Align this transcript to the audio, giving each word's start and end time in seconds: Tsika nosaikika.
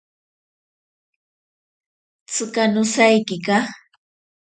Tsika 2.27 2.63
nosaikika. 2.73 3.55